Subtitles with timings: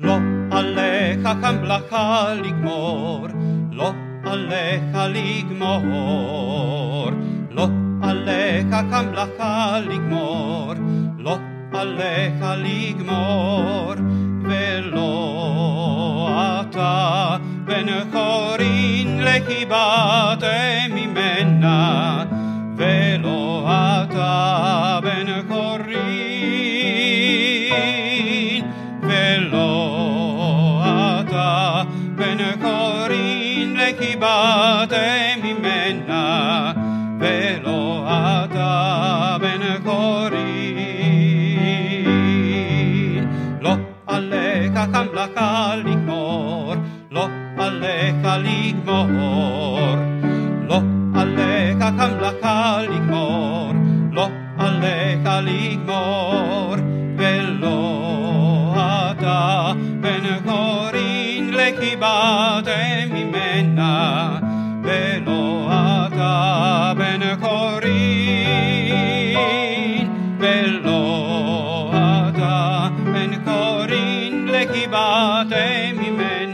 [0.00, 0.16] לא
[0.50, 3.26] עליך כמלאכה לגמור,
[3.72, 3.92] לא
[4.24, 7.10] עליך לגמור,
[7.50, 7.68] לא
[8.02, 10.72] עליך כמלאכה לגמור,
[11.18, 11.36] לא
[11.72, 13.92] עליך לגמור,
[14.44, 15.08] ולא
[16.60, 20.42] אתה בן חורין לחיבת
[48.46, 49.96] לגמור,
[50.68, 50.80] לא
[51.14, 53.72] עליך כמלאכה לגמור,
[54.12, 56.74] לא עליך לגמור,
[57.16, 62.68] ולא אתה בן חורין לחיבת
[63.10, 64.38] ממנה,
[64.82, 65.70] ולא
[66.06, 68.62] אתה בן חורין,
[70.38, 71.92] ולא
[72.28, 75.52] אתה בן חורין לחיבת
[75.94, 76.45] ממנה,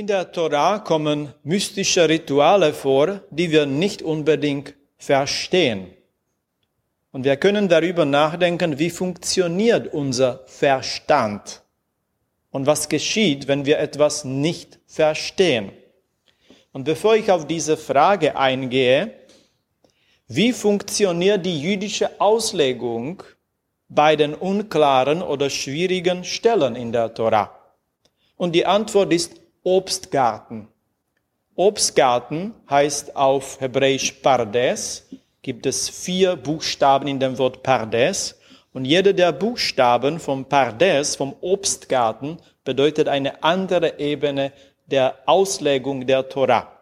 [0.00, 5.88] In der Torah kommen mystische Rituale vor, die wir nicht unbedingt verstehen.
[7.12, 11.60] Und wir können darüber nachdenken, wie funktioniert unser Verstand
[12.50, 15.70] und was geschieht, wenn wir etwas nicht verstehen.
[16.72, 19.12] Und bevor ich auf diese Frage eingehe,
[20.28, 23.22] wie funktioniert die jüdische Auslegung
[23.90, 27.54] bei den unklaren oder schwierigen Stellen in der Torah?
[28.38, 30.68] Und die Antwort ist Obstgarten.
[31.54, 35.06] Obstgarten heißt auf Hebräisch Pardes,
[35.42, 38.38] gibt es vier Buchstaben in dem Wort Pardes.
[38.72, 44.52] Und jeder der Buchstaben vom Pardes, vom Obstgarten, bedeutet eine andere Ebene
[44.86, 46.80] der Auslegung der Torah.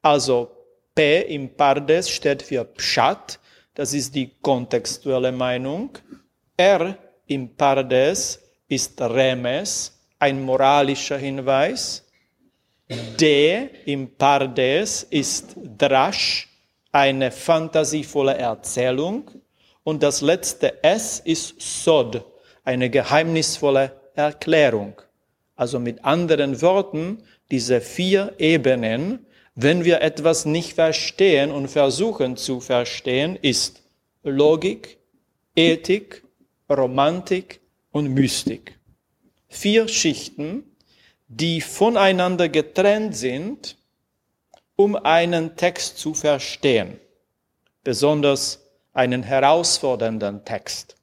[0.00, 0.50] Also
[0.94, 3.38] P im Pardes steht für Pshat,
[3.74, 5.90] das ist die kontextuelle Meinung.
[6.56, 6.96] R
[7.26, 12.03] im Pardes ist Remes, ein moralischer Hinweis.
[12.88, 16.48] D im Pardes ist Drash,
[16.92, 19.30] eine fantasievolle Erzählung.
[19.82, 22.24] Und das letzte S ist Sod,
[22.62, 25.00] eine geheimnisvolle Erklärung.
[25.56, 32.60] Also mit anderen Worten, diese vier Ebenen, wenn wir etwas nicht verstehen und versuchen zu
[32.60, 33.82] verstehen, ist
[34.24, 34.98] Logik,
[35.54, 36.24] Ethik,
[36.68, 37.60] Romantik
[37.92, 38.78] und Mystik.
[39.48, 40.64] Vier Schichten,
[41.28, 43.76] die voneinander getrennt sind,
[44.76, 47.00] um einen Text zu verstehen,
[47.82, 48.60] besonders
[48.92, 50.96] einen herausfordernden Text.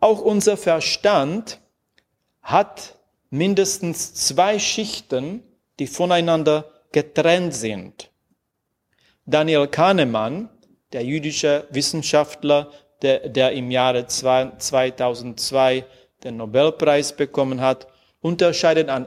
[0.00, 1.58] Auch unser Verstand
[2.42, 2.94] hat
[3.30, 5.42] mindestens zwei Schichten,
[5.78, 8.10] die voneinander getrennt sind.
[9.26, 10.48] Daniel Kahnemann,
[10.92, 12.70] der jüdische Wissenschaftler,
[13.02, 15.84] der, der im Jahre 2002
[16.22, 17.88] den Nobelpreis bekommen hat,
[18.20, 19.06] unterscheidet, ein,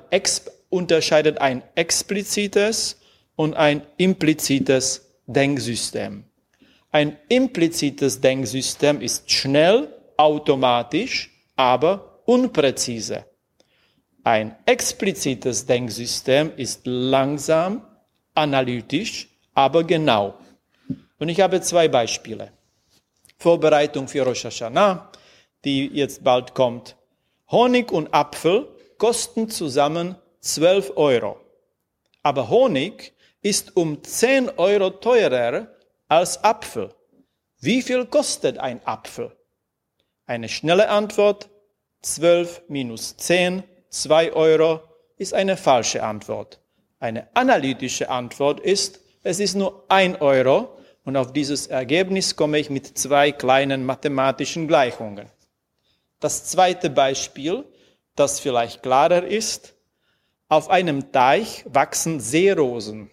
[0.69, 2.99] unterscheidet ein explizites
[3.35, 6.25] und ein implizites Denksystem.
[6.91, 13.25] Ein implizites Denksystem ist schnell, automatisch, aber unpräzise.
[14.23, 17.85] Ein explizites Denksystem ist langsam,
[18.33, 20.35] analytisch, aber genau.
[21.19, 22.51] Und ich habe zwei Beispiele.
[23.37, 25.09] Vorbereitung für Rosh Hashanah,
[25.63, 26.95] die jetzt bald kommt.
[27.51, 28.67] Honig und Apfel
[28.99, 31.39] kosten zusammen 12 Euro.
[32.21, 35.67] Aber Honig ist um 10 Euro teurer
[36.07, 36.93] als Apfel.
[37.59, 39.35] Wie viel kostet ein Apfel?
[40.27, 41.49] Eine schnelle Antwort,
[42.03, 44.81] 12 minus 10, 2 Euro,
[45.17, 46.59] ist eine falsche Antwort.
[46.99, 52.69] Eine analytische Antwort ist, es ist nur 1 Euro und auf dieses Ergebnis komme ich
[52.69, 55.27] mit zwei kleinen mathematischen Gleichungen.
[56.19, 57.65] Das zweite Beispiel,
[58.19, 59.75] das vielleicht klarer ist,
[60.49, 63.09] auf einem Teich wachsen Seerosen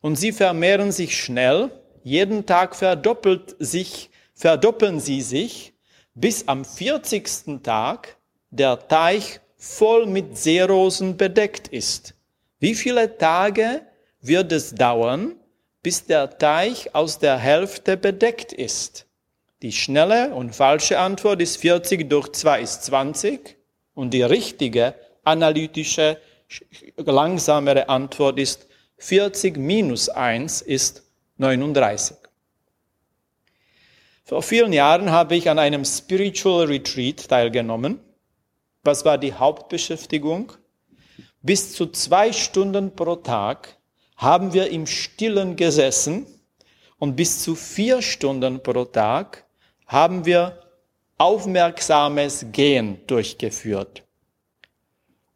[0.00, 1.70] und sie vermehren sich schnell.
[2.04, 5.72] Jeden Tag verdoppelt sich, verdoppeln sie sich,
[6.14, 7.62] bis am 40.
[7.62, 8.16] Tag
[8.50, 12.14] der Teich voll mit Seerosen bedeckt ist.
[12.60, 13.82] Wie viele Tage
[14.20, 15.34] wird es dauern,
[15.82, 19.06] bis der Teich aus der Hälfte bedeckt ist?
[19.62, 23.55] Die schnelle und falsche Antwort ist 40 durch 2 ist 20
[23.96, 24.94] und die richtige
[25.24, 26.18] analytische
[26.96, 31.02] langsamere Antwort ist 40 minus 1 ist
[31.38, 32.16] 39.
[34.24, 37.98] Vor vielen Jahren habe ich an einem Spiritual Retreat teilgenommen.
[38.84, 40.52] Was war die Hauptbeschäftigung?
[41.42, 43.76] Bis zu zwei Stunden pro Tag
[44.16, 46.26] haben wir im Stillen gesessen
[46.98, 49.44] und bis zu vier Stunden pro Tag
[49.86, 50.65] haben wir
[51.18, 54.02] aufmerksames Gehen durchgeführt.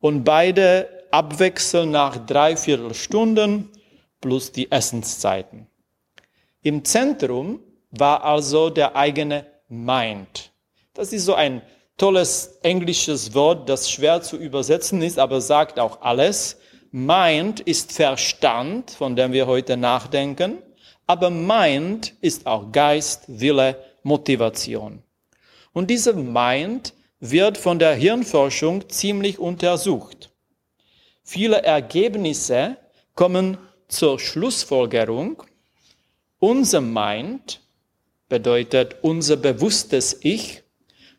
[0.00, 3.70] Und beide abwechseln nach dreiviertel Stunden
[4.20, 5.66] plus die Essenszeiten.
[6.62, 7.60] Im Zentrum
[7.90, 10.52] war also der eigene Mind.
[10.94, 11.62] Das ist so ein
[11.96, 16.58] tolles englisches Wort, das schwer zu übersetzen ist, aber sagt auch alles.
[16.92, 20.58] Mind ist Verstand, von dem wir heute nachdenken,
[21.06, 25.02] aber Mind ist auch Geist, Wille, Motivation.
[25.72, 30.30] Und diese Mind wird von der Hirnforschung ziemlich untersucht.
[31.22, 32.76] Viele Ergebnisse
[33.14, 33.58] kommen
[33.88, 35.42] zur Schlussfolgerung,
[36.38, 37.60] unser Mind
[38.28, 40.62] bedeutet unser bewusstes Ich,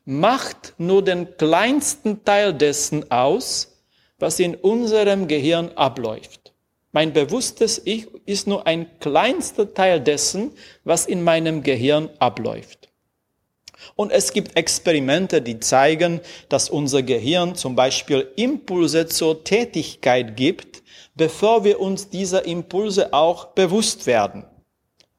[0.03, 3.77] macht nur den kleinsten Teil dessen aus,
[4.17, 6.53] was in unserem Gehirn abläuft.
[6.91, 10.51] Mein bewusstes Ich ist nur ein kleinster Teil dessen,
[10.83, 12.90] was in meinem Gehirn abläuft.
[13.95, 20.83] Und es gibt Experimente, die zeigen, dass unser Gehirn zum Beispiel Impulse zur Tätigkeit gibt,
[21.15, 24.45] bevor wir uns dieser Impulse auch bewusst werden.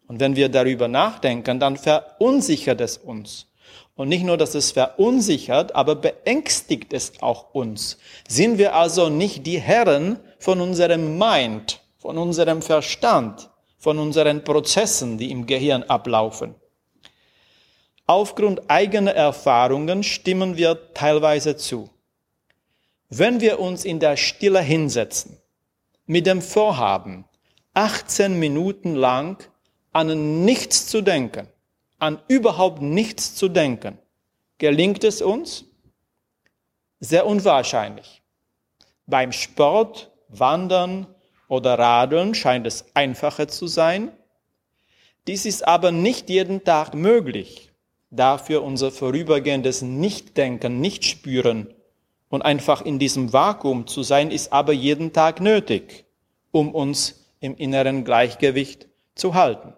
[0.07, 3.47] Und wenn wir darüber nachdenken, dann verunsichert es uns.
[3.95, 7.99] Und nicht nur, dass es verunsichert, aber beängstigt es auch uns.
[8.27, 15.19] Sind wir also nicht die Herren von unserem Mind, von unserem Verstand, von unseren Prozessen,
[15.19, 16.55] die im Gehirn ablaufen?
[18.07, 21.89] Aufgrund eigener Erfahrungen stimmen wir teilweise zu.
[23.09, 25.39] Wenn wir uns in der Stille hinsetzen,
[26.07, 27.25] mit dem Vorhaben,
[27.75, 29.39] 18 Minuten lang
[29.93, 31.49] an nichts zu denken,
[31.99, 33.99] an überhaupt nichts zu denken,
[34.59, 35.65] gelingt es uns?
[37.01, 38.23] Sehr unwahrscheinlich.
[39.07, 41.07] Beim Sport, Wandern
[41.49, 44.11] oder Radeln scheint es einfacher zu sein.
[45.27, 47.72] Dies ist aber nicht jeden Tag möglich.
[48.15, 51.73] Dafür unser vorübergehendes Nichtdenken, Nichtspüren
[52.29, 56.05] und einfach in diesem Vakuum zu sein, ist aber jeden Tag nötig,
[56.51, 59.73] um uns im inneren Gleichgewicht zu halten.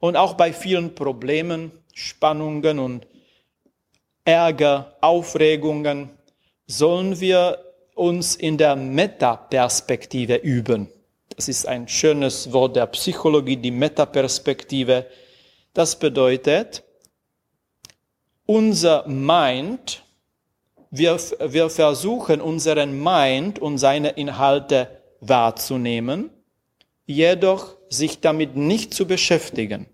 [0.00, 3.06] Und auch bei vielen Problemen, Spannungen und
[4.26, 6.10] Ärger, Aufregungen
[6.66, 7.58] sollen wir
[7.94, 10.88] uns in der Metaperspektive üben.
[11.34, 15.06] Das ist ein schönes Wort der Psychologie, die Metaperspektive.
[15.76, 16.84] Das bedeutet,
[18.46, 20.02] unser Mind,
[20.90, 26.30] wir, wir versuchen unseren Mind und seine Inhalte wahrzunehmen,
[27.04, 29.84] jedoch sich damit nicht zu beschäftigen.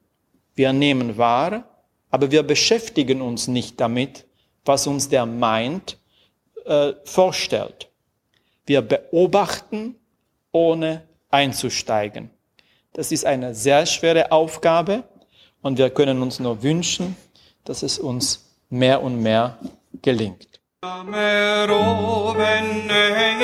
[0.55, 1.64] Wir nehmen wahr,
[2.11, 4.25] aber wir beschäftigen uns nicht damit,
[4.64, 5.99] was uns der Mind
[6.64, 7.90] äh, vorstellt.
[8.67, 9.96] Wir beobachten,
[10.52, 12.31] ohne einzusteigen.
[12.93, 15.02] Das ist eine sehr schwere Aufgabe
[15.62, 17.16] und wir können uns nur wünschen,
[17.66, 18.25] dass es uns
[18.69, 19.57] mehr und mehr
[20.01, 20.48] gelingt.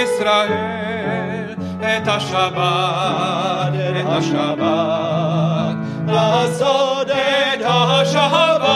[0.05, 0.93] Israel,
[1.83, 5.75] את השבת, את השבת,
[6.07, 8.73] לעשות את השבת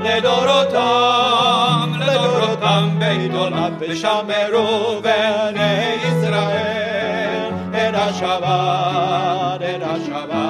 [0.00, 10.47] לדורותם, לדורותם בית עולם, ושמרו בני ישראל את השבת, את השבת,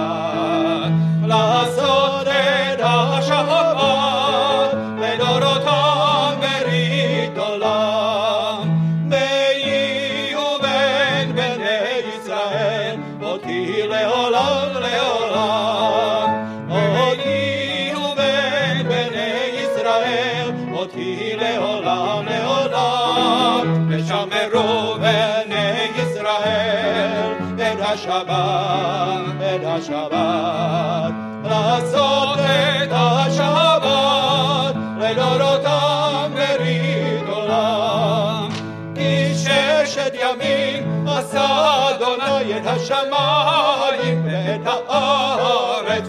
[27.99, 31.15] השבת, את השבת.
[31.45, 38.49] לעשות את השבת לדורותם ברית עולם.
[38.95, 41.47] כי ששת ימים עשה
[41.91, 46.05] אדוני את השמיים ואת הארץ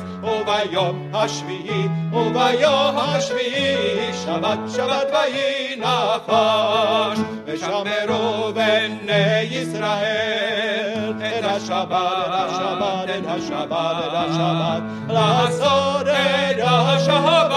[0.60, 13.10] וביום השביעי וביום השביעי שבת שבת ויהי נחש ושמרו בני ישראל את השבת את השבת
[13.18, 17.52] את השבת את השבת לעשות את השבת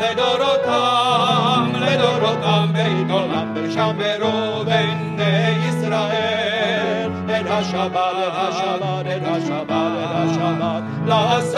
[0.00, 6.40] לדורותם לדורותם בית עולם ושמרו בני ישראל
[7.60, 10.82] Shabbat, Shabbat, Shabbat, Shabbat, Shabbat.
[11.06, 11.54] Lass